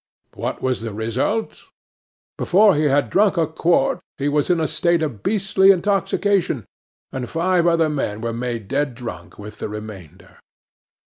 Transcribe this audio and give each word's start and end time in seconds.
What 0.33 0.63
was 0.63 0.81
the 0.81 0.95
result? 0.95 1.65
Before 2.35 2.73
he 2.73 2.85
had 2.85 3.11
drunk 3.11 3.37
a 3.37 3.45
quart, 3.45 3.99
he 4.17 4.29
was 4.29 4.49
in 4.49 4.59
a 4.59 4.67
state 4.67 5.03
of 5.03 5.21
beastly 5.21 5.69
intoxication; 5.69 6.65
and 7.11 7.29
five 7.29 7.67
other 7.67 7.85
men 7.87 8.19
were 8.19 8.33
made 8.33 8.67
dead 8.67 8.95
drunk 8.95 9.37
with 9.37 9.59
the 9.59 9.69
remainder. 9.69 10.39